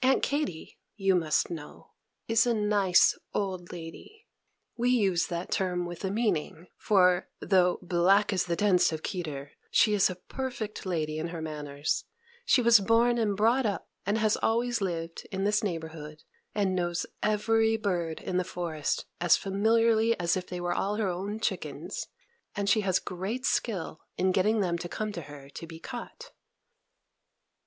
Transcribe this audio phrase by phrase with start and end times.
[0.00, 1.90] Aunt Katy, you must know,
[2.26, 4.26] is a nice old lady.
[4.78, 9.52] We use that term with a meaning; for, though "black as the tents of Kedar,"
[9.70, 12.06] she is a perfect lady in her manners:
[12.46, 16.22] she was born and brought up, and has always lived, in this neighborhood,
[16.54, 21.08] and knows every bird in the forest as familiarly as if they were all her
[21.10, 22.08] own chickens;
[22.56, 26.30] and she has great skill in getting them to come to her to be caught.